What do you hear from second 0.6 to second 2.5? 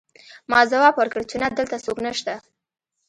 ځواب ورکړ چې نه دلته څوک نشته